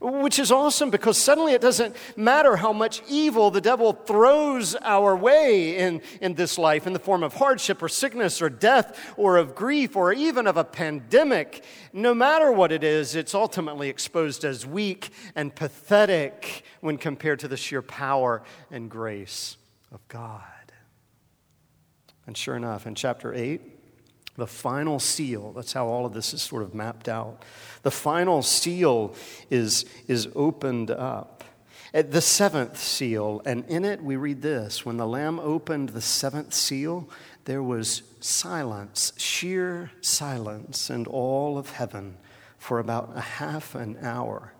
Which 0.00 0.38
is 0.38 0.50
awesome 0.50 0.90
because 0.90 1.18
suddenly 1.18 1.52
it 1.52 1.60
doesn't 1.60 1.94
matter 2.16 2.56
how 2.56 2.72
much 2.72 3.02
evil 3.08 3.50
the 3.50 3.60
devil 3.60 3.92
throws 3.92 4.74
our 4.76 5.16
way 5.16 5.78
in, 5.78 6.02
in 6.20 6.34
this 6.34 6.58
life 6.58 6.86
in 6.86 6.92
the 6.92 6.98
form 6.98 7.22
of 7.22 7.34
hardship 7.34 7.82
or 7.82 7.88
sickness 7.88 8.42
or 8.42 8.48
death 8.48 9.14
or 9.16 9.36
of 9.36 9.54
grief 9.54 9.96
or 9.96 10.12
even 10.12 10.46
of 10.46 10.56
a 10.56 10.64
pandemic. 10.64 11.64
No 11.92 12.14
matter 12.14 12.50
what 12.50 12.72
it 12.72 12.82
is, 12.84 13.14
it's 13.14 13.34
ultimately 13.34 13.88
exposed 13.88 14.44
as 14.44 14.66
weak 14.66 15.10
and 15.34 15.54
pathetic 15.54 16.64
when 16.80 16.98
compared 16.98 17.38
to 17.40 17.48
the 17.48 17.56
sheer 17.56 17.82
power 17.82 18.42
and 18.70 18.90
grace 18.90 19.56
of 19.92 20.06
God. 20.08 20.42
And 22.26 22.36
sure 22.36 22.56
enough, 22.56 22.86
in 22.86 22.94
chapter 22.94 23.34
8, 23.34 23.73
the 24.36 24.46
final 24.46 24.98
seal, 24.98 25.52
that's 25.52 25.72
how 25.72 25.86
all 25.86 26.06
of 26.06 26.12
this 26.12 26.34
is 26.34 26.42
sort 26.42 26.62
of 26.62 26.74
mapped 26.74 27.08
out. 27.08 27.42
The 27.82 27.90
final 27.90 28.42
seal 28.42 29.14
is, 29.50 29.84
is 30.08 30.28
opened 30.34 30.90
up. 30.90 31.44
At 31.92 32.10
the 32.10 32.20
seventh 32.20 32.76
seal, 32.76 33.40
and 33.46 33.64
in 33.66 33.84
it 33.84 34.02
we 34.02 34.16
read 34.16 34.42
this 34.42 34.84
When 34.84 34.96
the 34.96 35.06
Lamb 35.06 35.38
opened 35.38 35.90
the 35.90 36.00
seventh 36.00 36.52
seal, 36.52 37.08
there 37.44 37.62
was 37.62 38.02
silence, 38.18 39.12
sheer 39.16 39.92
silence, 40.00 40.90
and 40.90 41.06
all 41.06 41.56
of 41.56 41.70
heaven 41.70 42.16
for 42.58 42.80
about 42.80 43.12
a 43.14 43.20
half 43.20 43.76
an 43.76 43.98
hour. 44.02 44.54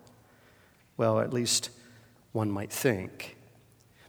Well, 0.95 1.19
at 1.19 1.33
least 1.33 1.71
one 2.31 2.49
might 2.49 2.71
think. 2.71 3.34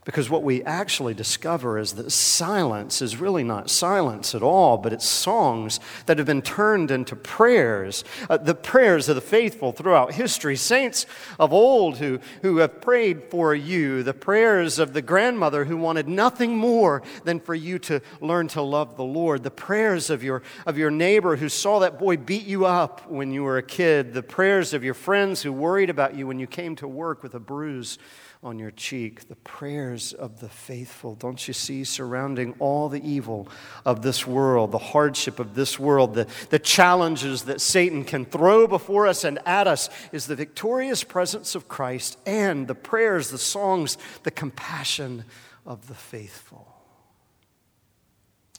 Because 0.07 0.29
what 0.29 0.41
we 0.41 0.63
actually 0.63 1.13
discover 1.13 1.77
is 1.77 1.95
that 1.95 2.09
silence 2.11 3.01
is 3.01 3.17
really 3.17 3.43
not 3.43 3.69
silence 3.69 4.33
at 4.33 4.41
all, 4.41 4.77
but 4.77 4.93
it's 4.93 5.05
songs 5.05 5.81
that 6.05 6.17
have 6.17 6.25
been 6.25 6.41
turned 6.41 6.91
into 6.91 7.13
prayers. 7.13 8.05
Uh, 8.29 8.37
the 8.37 8.55
prayers 8.55 9.09
of 9.09 9.15
the 9.15 9.21
faithful 9.21 9.73
throughout 9.73 10.13
history, 10.13 10.55
saints 10.55 11.05
of 11.37 11.51
old 11.51 11.97
who, 11.97 12.21
who 12.41 12.59
have 12.59 12.79
prayed 12.79 13.23
for 13.29 13.53
you, 13.53 14.01
the 14.01 14.13
prayers 14.13 14.79
of 14.79 14.93
the 14.93 15.01
grandmother 15.01 15.65
who 15.65 15.75
wanted 15.75 16.07
nothing 16.07 16.55
more 16.55 17.03
than 17.25 17.41
for 17.41 17.53
you 17.53 17.77
to 17.77 17.99
learn 18.21 18.47
to 18.47 18.61
love 18.61 18.95
the 18.95 19.03
Lord, 19.03 19.43
the 19.43 19.51
prayers 19.51 20.09
of 20.09 20.23
your, 20.23 20.41
of 20.65 20.77
your 20.77 20.89
neighbor 20.89 21.35
who 21.35 21.49
saw 21.49 21.79
that 21.79 21.99
boy 21.99 22.15
beat 22.15 22.45
you 22.45 22.65
up 22.65 23.11
when 23.11 23.33
you 23.33 23.43
were 23.43 23.57
a 23.57 23.61
kid, 23.61 24.13
the 24.13 24.23
prayers 24.23 24.73
of 24.73 24.85
your 24.85 24.93
friends 24.93 25.41
who 25.41 25.51
worried 25.51 25.89
about 25.89 26.15
you 26.15 26.27
when 26.27 26.39
you 26.39 26.47
came 26.47 26.77
to 26.77 26.87
work 26.87 27.23
with 27.23 27.35
a 27.35 27.41
bruise 27.41 27.97
on 28.43 28.59
your 28.59 28.71
cheek, 28.71 29.27
the 29.27 29.35
prayers 29.37 30.13
of 30.13 30.39
the 30.39 30.49
faithful, 30.49 31.15
don't 31.15 31.47
you 31.47 31.53
see, 31.53 31.83
surrounding 31.83 32.53
all 32.59 32.87
the 32.87 33.03
evil 33.03 33.47
of 33.83 34.03
this 34.03 34.27
world, 34.27 34.71
the 34.71 34.77
hardship 34.77 35.39
of 35.39 35.55
this 35.55 35.79
world, 35.79 36.13
the, 36.13 36.27
the 36.49 36.59
challenges 36.59 37.43
that 37.43 37.59
Satan 37.59 38.03
can 38.03 38.25
throw 38.25 38.67
before 38.67 39.07
us 39.07 39.23
and 39.23 39.39
at 39.45 39.65
us, 39.65 39.89
is 40.11 40.27
the 40.27 40.35
victorious 40.35 41.03
presence 41.03 41.55
of 41.55 41.67
Christ 41.67 42.17
and 42.25 42.67
the 42.67 42.75
prayers, 42.75 43.31
the 43.31 43.39
songs, 43.39 43.97
the 44.23 44.31
compassion 44.31 45.25
of 45.65 45.87
the 45.87 45.95
faithful. 45.95 46.67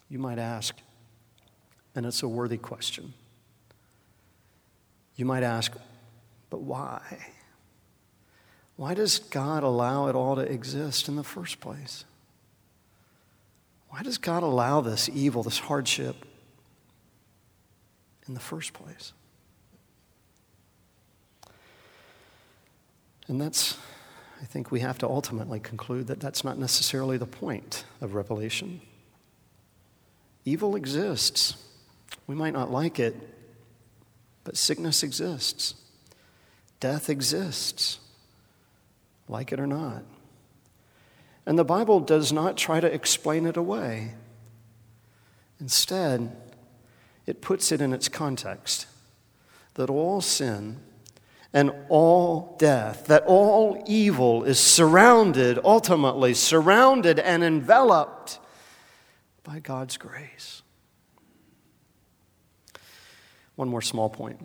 You 0.09 0.19
might 0.19 0.39
ask, 0.39 0.75
and 1.95 2.05
it's 2.05 2.21
a 2.21 2.27
worthy 2.27 2.57
question. 2.57 3.13
You 5.15 5.25
might 5.25 5.43
ask, 5.43 5.71
but 6.49 6.61
why? 6.61 7.01
Why 8.79 8.93
does 8.93 9.19
God 9.19 9.61
allow 9.61 10.07
it 10.07 10.15
all 10.15 10.37
to 10.37 10.41
exist 10.41 11.09
in 11.09 11.17
the 11.17 11.23
first 11.23 11.59
place? 11.59 12.05
Why 13.89 14.03
does 14.03 14.17
God 14.17 14.41
allow 14.41 14.79
this 14.79 15.09
evil, 15.09 15.43
this 15.43 15.59
hardship 15.59 16.15
in 18.25 18.35
the 18.35 18.39
first 18.39 18.71
place? 18.71 19.11
And 23.27 23.41
that's, 23.41 23.77
I 24.41 24.45
think 24.45 24.71
we 24.71 24.79
have 24.79 24.97
to 24.99 25.09
ultimately 25.09 25.59
conclude 25.59 26.07
that 26.07 26.21
that's 26.21 26.45
not 26.45 26.57
necessarily 26.57 27.17
the 27.17 27.25
point 27.25 27.83
of 27.99 28.15
Revelation. 28.15 28.79
Evil 30.45 30.77
exists. 30.77 31.57
We 32.27 32.35
might 32.35 32.53
not 32.53 32.71
like 32.71 32.97
it, 32.97 33.13
but 34.45 34.55
sickness 34.55 35.03
exists, 35.03 35.73
death 36.79 37.09
exists 37.09 37.99
like 39.29 39.53
it 39.53 39.59
or 39.59 39.67
not. 39.67 40.03
And 41.45 41.57
the 41.57 41.63
Bible 41.63 41.99
does 41.99 42.33
not 42.33 42.57
try 42.57 42.79
to 42.79 42.93
explain 42.93 43.45
it 43.45 43.55
away. 43.55 44.15
Instead, 45.59 46.35
it 47.25 47.41
puts 47.41 47.71
it 47.71 47.79
in 47.79 47.93
its 47.93 48.09
context 48.09 48.87
that 49.75 49.89
all 49.89 50.19
sin 50.19 50.79
and 51.53 51.71
all 51.89 52.55
death, 52.59 53.07
that 53.07 53.23
all 53.25 53.83
evil 53.87 54.43
is 54.43 54.59
surrounded, 54.59 55.59
ultimately 55.63 56.33
surrounded 56.33 57.19
and 57.19 57.43
enveloped 57.43 58.39
by 59.43 59.59
God's 59.59 59.97
grace. 59.97 60.61
One 63.55 63.69
more 63.69 63.81
small 63.81 64.09
point. 64.09 64.39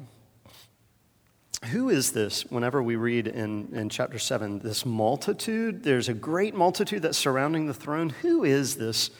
Who 1.70 1.88
is 1.88 2.12
this 2.12 2.44
whenever 2.50 2.82
we 2.82 2.96
read 2.96 3.26
in, 3.26 3.70
in 3.72 3.88
chapter 3.88 4.18
7 4.18 4.58
this 4.58 4.84
multitude? 4.84 5.82
There's 5.82 6.08
a 6.08 6.14
great 6.14 6.54
multitude 6.54 7.02
that's 7.02 7.16
surrounding 7.16 7.66
the 7.66 7.74
throne. 7.74 8.10
Who 8.10 8.44
is 8.44 8.76
this 8.76 9.10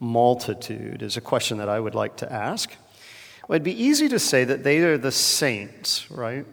multitude? 0.00 1.02
Is 1.02 1.16
a 1.16 1.20
question 1.20 1.58
that 1.58 1.68
I 1.68 1.78
would 1.78 1.94
like 1.94 2.16
to 2.16 2.32
ask. 2.32 2.74
Well, 3.46 3.56
it'd 3.56 3.64
be 3.64 3.80
easy 3.80 4.08
to 4.08 4.18
say 4.18 4.44
that 4.44 4.64
they 4.64 4.78
are 4.78 4.98
the 4.98 5.12
saints, 5.12 6.10
right? 6.10 6.44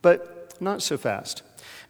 But 0.00 0.54
not 0.60 0.82
so 0.82 0.96
fast. 0.96 1.42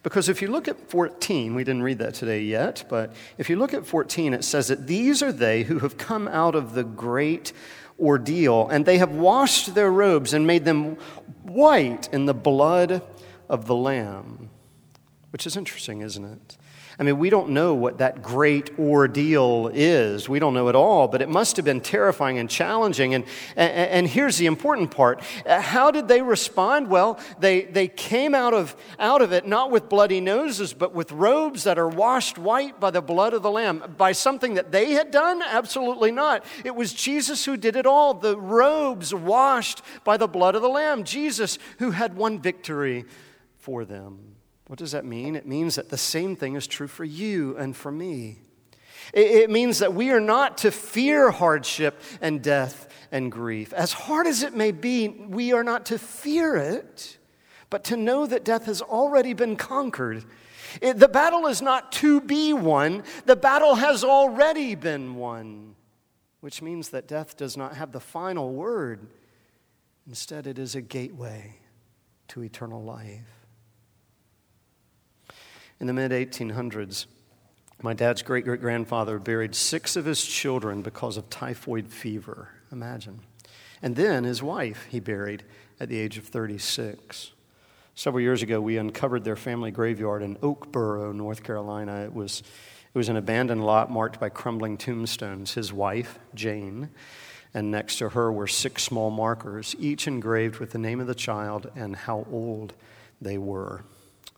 Because 0.03 0.29
if 0.29 0.41
you 0.41 0.49
look 0.49 0.67
at 0.67 0.89
14, 0.89 1.55
we 1.55 1.63
didn't 1.63 1.83
read 1.83 1.99
that 1.99 2.13
today 2.13 2.41
yet, 2.41 2.85
but 2.89 3.13
if 3.37 3.49
you 3.49 3.57
look 3.57 3.73
at 3.73 3.85
14, 3.85 4.33
it 4.33 4.43
says 4.43 4.67
that 4.67 4.87
these 4.87 5.21
are 5.21 5.31
they 5.31 5.63
who 5.63 5.79
have 5.79 5.97
come 5.97 6.27
out 6.27 6.55
of 6.55 6.73
the 6.73 6.83
great 6.83 7.51
ordeal, 7.99 8.67
and 8.69 8.85
they 8.85 8.97
have 8.97 9.11
washed 9.11 9.75
their 9.75 9.91
robes 9.91 10.33
and 10.33 10.45
made 10.47 10.65
them 10.65 10.97
white 11.43 12.09
in 12.11 12.25
the 12.25 12.33
blood 12.33 13.01
of 13.47 13.65
the 13.65 13.75
Lamb. 13.75 14.49
Which 15.31 15.45
is 15.45 15.55
interesting, 15.55 16.01
isn't 16.01 16.25
it? 16.25 16.57
I 16.99 17.03
mean, 17.03 17.17
we 17.17 17.29
don't 17.29 17.51
know 17.51 17.75
what 17.75 17.99
that 17.99 18.21
great 18.21 18.77
ordeal 18.77 19.71
is. 19.73 20.27
We 20.27 20.37
don't 20.37 20.53
know 20.53 20.67
at 20.67 20.75
all, 20.75 21.07
but 21.07 21.21
it 21.21 21.29
must 21.29 21.55
have 21.55 21.63
been 21.63 21.79
terrifying 21.79 22.37
and 22.39 22.49
challenging. 22.49 23.13
And, 23.13 23.23
and, 23.55 23.71
and, 23.71 24.07
here's 24.07 24.35
the 24.37 24.47
important 24.47 24.91
part 24.91 25.23
how 25.47 25.91
did 25.91 26.09
they 26.09 26.21
respond? 26.21 26.89
Well, 26.89 27.17
they, 27.39 27.61
they 27.61 27.87
came 27.87 28.35
out 28.35 28.53
of, 28.53 28.75
out 28.99 29.21
of 29.21 29.31
it 29.31 29.47
not 29.47 29.71
with 29.71 29.87
bloody 29.87 30.19
noses, 30.19 30.73
but 30.73 30.93
with 30.93 31.13
robes 31.13 31.63
that 31.63 31.79
are 31.79 31.87
washed 31.87 32.37
white 32.37 32.81
by 32.81 32.91
the 32.91 33.01
blood 33.01 33.33
of 33.33 33.43
the 33.43 33.51
Lamb. 33.51 33.95
By 33.97 34.11
something 34.11 34.55
that 34.55 34.73
they 34.73 34.91
had 34.91 35.09
done? 35.09 35.41
Absolutely 35.41 36.11
not. 36.11 36.43
It 36.65 36.75
was 36.75 36.91
Jesus 36.91 37.45
who 37.45 37.55
did 37.55 37.77
it 37.77 37.85
all. 37.85 38.13
The 38.13 38.37
robes 38.37 39.13
washed 39.13 39.81
by 40.03 40.17
the 40.17 40.27
blood 40.27 40.55
of 40.55 40.61
the 40.61 40.67
Lamb. 40.67 41.05
Jesus 41.05 41.59
who 41.77 41.91
had 41.91 42.17
won 42.17 42.41
victory 42.41 43.05
for 43.57 43.85
them. 43.85 44.35
What 44.69 44.77
does 44.77 44.91
that 44.91 45.03
mean? 45.03 45.35
It 45.35 45.47
means 45.47 45.77
that 45.77 45.89
the 45.89 45.97
same 45.97 46.35
thing 46.35 46.53
is 46.53 46.67
true 46.67 46.85
for 46.85 47.03
you 47.03 47.57
and 47.57 47.75
for 47.75 47.91
me. 47.91 48.37
It 49.15 49.49
means 49.49 49.79
that 49.79 49.95
we 49.95 50.11
are 50.11 50.19
not 50.19 50.59
to 50.59 50.69
fear 50.69 51.31
hardship 51.31 51.99
and 52.21 52.39
death 52.39 52.87
and 53.11 53.31
grief. 53.31 53.73
As 53.73 53.93
hard 53.93 54.27
as 54.27 54.43
it 54.43 54.53
may 54.53 54.69
be, 54.71 55.07
we 55.07 55.53
are 55.53 55.63
not 55.63 55.87
to 55.87 55.97
fear 55.97 56.55
it, 56.55 57.17
but 57.71 57.83
to 57.85 57.97
know 57.97 58.27
that 58.27 58.45
death 58.45 58.65
has 58.65 58.79
already 58.79 59.33
been 59.33 59.55
conquered. 59.55 60.23
It, 60.83 60.99
the 60.99 61.07
battle 61.07 61.47
is 61.47 61.63
not 61.63 61.91
to 61.93 62.21
be 62.21 62.53
won, 62.53 63.01
the 63.25 63.35
battle 63.35 63.73
has 63.73 64.03
already 64.03 64.75
been 64.75 65.15
won, 65.15 65.73
which 66.41 66.61
means 66.61 66.89
that 66.89 67.07
death 67.07 67.35
does 67.35 67.57
not 67.57 67.75
have 67.75 67.91
the 67.91 67.99
final 67.99 68.53
word. 68.53 69.07
Instead, 70.07 70.45
it 70.45 70.59
is 70.59 70.75
a 70.75 70.81
gateway 70.81 71.55
to 72.27 72.43
eternal 72.43 72.83
life. 72.83 73.38
In 75.79 75.87
the 75.87 75.93
mid 75.93 76.11
1800s, 76.11 77.05
my 77.81 77.93
dad's 77.93 78.21
great 78.21 78.43
great 78.43 78.59
grandfather 78.59 79.17
buried 79.17 79.55
six 79.55 79.95
of 79.95 80.05
his 80.05 80.25
children 80.25 80.81
because 80.81 81.15
of 81.15 81.29
typhoid 81.29 81.87
fever. 81.87 82.49
Imagine. 82.71 83.21
And 83.81 83.95
then 83.95 84.25
his 84.25 84.43
wife 84.43 84.87
he 84.89 84.99
buried 84.99 85.43
at 85.79 85.87
the 85.87 85.97
age 85.97 86.17
of 86.17 86.25
36. 86.25 87.31
Several 87.95 88.21
years 88.21 88.41
ago, 88.41 88.61
we 88.61 88.77
uncovered 88.77 89.23
their 89.23 89.35
family 89.35 89.71
graveyard 89.71 90.21
in 90.21 90.35
Oakboro, 90.37 91.13
North 91.13 91.43
Carolina. 91.43 92.03
It 92.03 92.13
was, 92.13 92.41
it 92.93 92.97
was 92.97 93.09
an 93.09 93.17
abandoned 93.17 93.65
lot 93.65 93.89
marked 93.91 94.19
by 94.19 94.29
crumbling 94.29 94.77
tombstones. 94.77 95.53
His 95.53 95.73
wife, 95.73 96.19
Jane, 96.33 96.89
and 97.53 97.71
next 97.71 97.97
to 97.97 98.09
her 98.09 98.31
were 98.31 98.47
six 98.47 98.83
small 98.83 99.09
markers, 99.09 99.75
each 99.79 100.07
engraved 100.07 100.59
with 100.59 100.71
the 100.71 100.77
name 100.77 100.99
of 100.99 101.07
the 101.07 101.15
child 101.15 101.71
and 101.75 101.95
how 101.95 102.25
old 102.31 102.73
they 103.21 103.37
were 103.37 103.83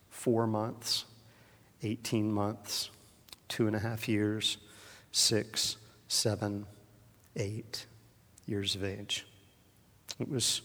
four 0.10 0.48
months, 0.48 1.06
18 1.84 2.32
months, 2.32 2.90
two 3.48 3.68
and 3.68 3.76
a 3.76 3.80
half 3.80 4.08
years, 4.08 4.58
six, 5.12 5.78
seven, 6.08 6.66
eight 7.36 7.86
years 8.46 8.76
of 8.76 8.84
age. 8.84 9.26
It 10.20 10.30
was 10.30 10.62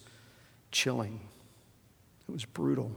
chilling, 0.71 1.21
it 2.29 2.33
was 2.33 2.45
brutal. 2.45 2.91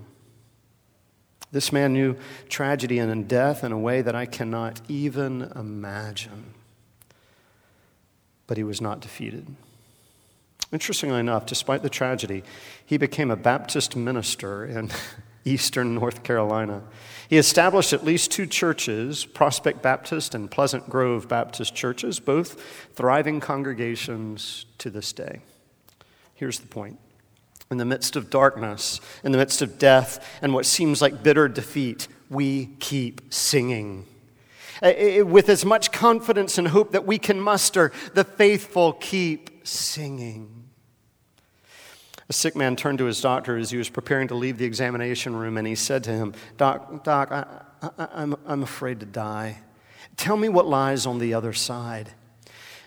This 1.52 1.72
man 1.72 1.94
knew 1.94 2.16
tragedy 2.48 3.00
and 3.00 3.28
death 3.28 3.64
in 3.64 3.72
a 3.72 3.80
way 3.80 4.02
that 4.02 4.16
I 4.16 4.26
cannot 4.26 4.82
even 4.88 5.52
imagine. 5.56 6.54
But 8.46 8.58
he 8.58 8.64
was 8.64 8.82
not 8.82 9.00
defeated. 9.00 9.48
Interestingly 10.72 11.20
enough, 11.20 11.48
despite 11.48 11.82
the 11.82 11.90
tragedy, 11.90 12.44
he 12.86 12.98
became 12.98 13.32
a 13.32 13.36
Baptist 13.36 13.96
minister 13.96 14.64
in 14.64 14.92
eastern 15.46 15.96
North 15.96 16.24
Carolina. 16.24 16.84
He 17.29 17.38
established 17.38 17.93
at 17.93 18.03
least 18.03 18.31
two 18.31 18.48
churches, 18.48 19.25
Prospect 19.25 19.81
Baptist 19.81 20.34
and 20.34 20.50
Pleasant 20.50 20.89
Grove 20.89 21.27
Baptist 21.27 21.75
churches, 21.75 22.19
both 22.19 22.62
thriving 22.96 23.39
congregations 23.39 24.65
to 24.79 24.89
this 24.89 25.13
day. 25.13 25.41
Here's 26.34 26.60
the 26.60 26.67
point 26.67 26.98
in 27.72 27.77
the 27.77 27.86
midst 27.86 28.15
of 28.15 28.29
darkness, 28.29 29.00
in 29.24 29.31
the 29.31 29.38
midst 29.38 29.62
of 29.62 29.77
death, 29.77 30.39
and 30.41 30.53
what 30.53 30.65
seems 30.65 31.01
like 31.01 31.22
bitter 31.22 31.48
defeat, 31.48 32.08
we 32.29 32.67
keep 32.79 33.31
singing. 33.31 34.05
Eh, 34.81 34.89
eh, 34.89 35.17
eh, 35.17 35.22
with 35.22 35.50
as 35.50 35.65
much 35.65 35.91
confidence 35.91 36.58
and 36.58 36.69
hope 36.69 36.91
that 36.93 37.05
we 37.05 37.19
can 37.19 37.39
muster, 37.39 37.91
the 38.15 38.24
faithful 38.24 38.93
keep 38.93 39.67
singing. 39.67 40.69
A 42.29 42.33
sick 42.33 42.55
man 42.55 42.75
turned 42.75 43.00
to 43.00 43.05
his 43.05 43.19
doctor 43.21 43.57
as 43.57 43.71
he 43.71 43.77
was 43.77 43.89
preparing 43.89 44.27
to 44.27 44.36
leave 44.36 44.59
the 44.59 44.65
examination 44.65 45.36
room, 45.36 45.57
and 45.57 45.67
he 45.67 45.75
said 45.75 46.03
to 46.03 46.12
him, 46.12 46.33
Doc, 46.57 47.03
doc 47.03 47.31
I, 47.31 47.45
I, 47.81 48.07
I'm, 48.13 48.36
I'm 48.45 48.62
afraid 48.62 49.00
to 49.00 49.05
die. 49.07 49.59
Tell 50.15 50.38
me 50.38 50.48
what 50.48 50.67
lies 50.67 51.05
on 51.05 51.17
the 51.17 51.33
other 51.33 51.53
side. 51.53 52.12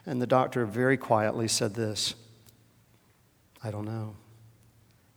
And 0.07 0.23
the 0.23 0.27
doctor 0.27 0.65
very 0.65 0.97
quietly 0.97 1.49
said 1.49 1.75
this 1.75 2.15
I 3.63 3.71
don't 3.71 3.85
know. 3.85 4.15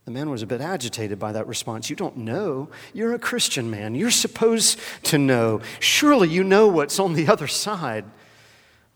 The 0.05 0.12
man 0.12 0.29
was 0.29 0.44
a 0.44 0.48
bit 0.48 0.62
agitated 0.62 1.17
by 1.17 1.32
that 1.32 1.48
response. 1.48 1.89
You 1.89 1.96
don't 1.96 2.17
know. 2.17 2.70
You're 2.94 3.13
a 3.13 3.20
Christian 3.20 3.72
man. 3.72 3.96
You're 3.96 4.12
supposed 4.12 4.79
to 5.03 5.17
know. 5.17 5.62
Surely 5.79 6.29
you 6.29 6.44
know 6.44 6.67
what's 6.67 7.00
on 7.00 7.13
the 7.13 7.27
other 7.27 7.48
side. 7.48 8.05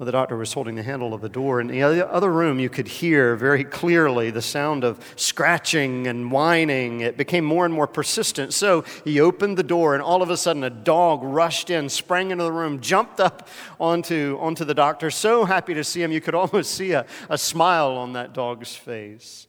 The 0.02 0.14
doctor 0.14 0.38
was 0.38 0.54
holding 0.54 0.76
the 0.76 0.84
handle 0.84 1.14
of 1.14 1.20
the 1.20 1.28
door. 1.28 1.60
In 1.60 1.68
the 1.68 1.84
other 1.84 2.32
room, 2.32 2.58
you 2.58 2.70
could 2.70 2.88
hear 2.88 3.36
very 3.36 3.66
clearly 3.66 4.32
the 4.32 4.42
sound 4.42 4.86
of 4.86 4.98
scratching 5.18 6.08
and 6.08 6.32
whining. 6.32 7.02
It 7.02 7.18
became 7.18 7.44
more 7.44 7.66
and 7.66 7.74
more 7.74 7.86
persistent. 7.86 8.54
So 8.54 8.86
he 9.04 9.20
opened 9.20 9.58
the 9.58 9.64
door, 9.64 9.96
and 9.96 10.02
all 10.02 10.22
of 10.22 10.30
a 10.30 10.38
sudden, 10.38 10.64
a 10.64 10.70
dog 10.70 11.20
rushed 11.22 11.70
in, 11.70 11.90
sprang 11.90 12.32
into 12.32 12.46
the 12.46 12.52
room, 12.54 12.80
jumped 12.80 13.20
up 13.20 13.50
onto, 13.78 14.38
onto 14.40 14.64
the 14.64 14.74
doctor. 14.74 15.12
So 15.12 15.44
happy 15.44 15.74
to 15.74 15.84
see 15.84 16.02
him, 16.02 16.14
you 16.14 16.22
could 16.22 16.36
almost 16.36 16.76
see 16.76 16.94
a, 16.94 17.06
a 17.30 17.38
smile 17.38 17.92
on 17.92 18.14
that 18.14 18.32
dog's 18.32 18.74
face. 18.74 19.48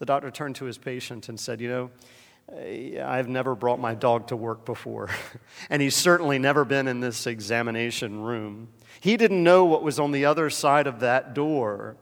The 0.00 0.06
doctor 0.06 0.32
turned 0.32 0.56
to 0.56 0.64
his 0.64 0.76
patient 0.76 1.28
and 1.28 1.38
said, 1.38 1.60
You 1.60 1.68
know, 1.68 1.90
eh, 2.52 3.00
I've 3.00 3.28
never 3.28 3.54
brought 3.54 3.78
my 3.78 3.94
dog 3.94 4.26
to 4.28 4.36
work 4.36 4.64
before, 4.64 5.10
and 5.70 5.80
he's 5.80 5.94
certainly 5.94 6.40
never 6.40 6.64
been 6.64 6.88
in 6.88 6.98
this 6.98 7.28
examination 7.28 8.20
room. 8.22 8.70
He 9.00 9.16
didn't 9.16 9.42
know 9.42 9.64
what 9.64 9.82
was 9.82 9.98
on 9.98 10.12
the 10.12 10.24
other 10.24 10.50
side 10.50 10.86
of 10.86 11.00
that 11.00 11.34
door. 11.34 11.96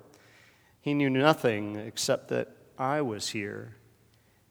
He 0.80 0.94
knew 0.94 1.10
nothing 1.10 1.76
except 1.76 2.28
that 2.28 2.56
I 2.78 3.00
was 3.02 3.30
here. 3.30 3.76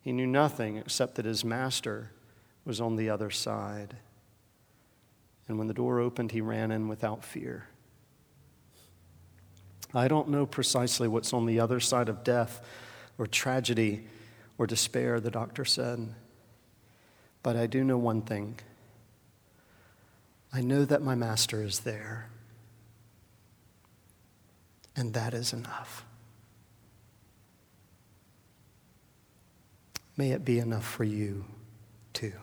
He 0.01 0.11
knew 0.11 0.27
nothing 0.27 0.77
except 0.77 1.15
that 1.15 1.25
his 1.25 1.45
master 1.45 2.11
was 2.65 2.81
on 2.81 2.95
the 2.95 3.09
other 3.09 3.29
side. 3.29 3.97
And 5.47 5.57
when 5.57 5.67
the 5.67 5.73
door 5.73 5.99
opened, 5.99 6.31
he 6.31 6.41
ran 6.41 6.71
in 6.71 6.87
without 6.87 7.23
fear. 7.23 7.67
I 9.93 10.07
don't 10.07 10.29
know 10.29 10.45
precisely 10.45 11.07
what's 11.07 11.33
on 11.33 11.45
the 11.45 11.59
other 11.59 11.79
side 11.79 12.07
of 12.07 12.23
death 12.23 12.65
or 13.17 13.27
tragedy 13.27 14.05
or 14.57 14.65
despair, 14.65 15.19
the 15.19 15.31
doctor 15.31 15.65
said. 15.65 16.15
But 17.43 17.55
I 17.55 17.67
do 17.67 17.83
know 17.83 17.97
one 17.97 18.21
thing 18.21 18.59
I 20.53 20.61
know 20.61 20.85
that 20.85 21.01
my 21.01 21.15
master 21.15 21.63
is 21.63 21.81
there, 21.81 22.29
and 24.95 25.13
that 25.13 25.33
is 25.33 25.53
enough. 25.53 26.03
May 30.17 30.31
it 30.31 30.43
be 30.43 30.59
enough 30.59 30.85
for 30.85 31.03
you 31.03 31.45
too. 32.13 32.33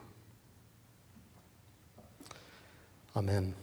Amen. 3.15 3.55